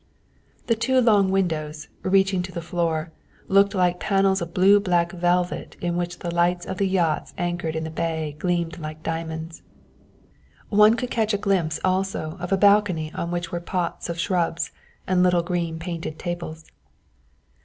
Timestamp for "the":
0.65-0.73, 2.51-2.63, 6.17-6.33, 6.79-6.87, 7.83-7.91